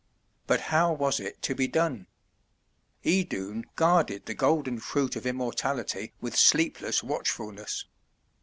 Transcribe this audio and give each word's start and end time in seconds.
But 0.47 0.61
how 0.61 0.91
was 0.93 1.19
it 1.19 1.43
to 1.43 1.53
be 1.53 1.67
done? 1.67 2.07
Idun 3.05 3.65
guarded 3.75 4.25
the 4.25 4.33
golden 4.33 4.79
fruit 4.79 5.15
of 5.15 5.27
immortality 5.27 6.11
with 6.19 6.35
sleepless 6.35 7.03
watchfulness. 7.03 7.85